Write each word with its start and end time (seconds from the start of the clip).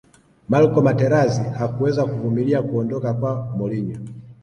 marco 0.49 0.81
materazi 0.81 1.41
hakuweza 1.43 2.05
kuvumilia 2.05 2.61
kuondoka 2.63 3.13
kwa 3.13 3.35
mourinho 3.45 3.99